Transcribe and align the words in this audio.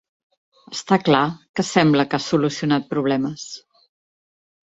Està 0.75 0.97
clar 1.09 1.19
que 1.59 1.65
sembla 1.67 2.07
que 2.13 2.17
has 2.19 2.31
solucionat 2.33 2.89
problemes. 2.95 3.47